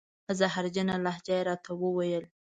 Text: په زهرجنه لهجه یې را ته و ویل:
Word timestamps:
په 0.25 0.31
زهرجنه 0.39 0.95
لهجه 1.05 1.35
یې 1.37 1.43
را 1.47 1.55
ته 1.63 1.71
و 1.79 1.83
ویل: 1.97 2.25